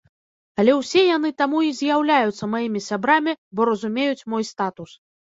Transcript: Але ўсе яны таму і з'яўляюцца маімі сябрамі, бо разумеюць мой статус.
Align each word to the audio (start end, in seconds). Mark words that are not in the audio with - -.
Але 0.61 0.71
ўсе 0.77 1.01
яны 1.17 1.29
таму 1.41 1.59
і 1.67 1.69
з'яўляюцца 1.79 2.49
маімі 2.55 2.81
сябрамі, 2.87 3.37
бо 3.61 3.69
разумеюць 3.71 4.27
мой 4.35 4.43
статус. 4.51 4.97